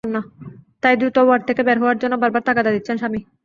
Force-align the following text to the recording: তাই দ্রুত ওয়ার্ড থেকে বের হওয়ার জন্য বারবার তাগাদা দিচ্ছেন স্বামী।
তাই 0.83 0.95
দ্রুত 0.99 1.17
ওয়ার্ড 1.21 1.43
থেকে 1.49 1.61
বের 1.67 1.77
হওয়ার 1.81 1.97
জন্য 2.01 2.13
বারবার 2.21 2.45
তাগাদা 2.47 2.71
দিচ্ছেন 2.75 2.95
স্বামী। 3.01 3.19